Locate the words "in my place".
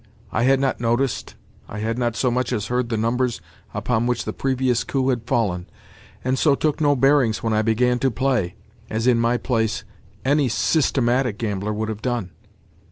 9.05-9.83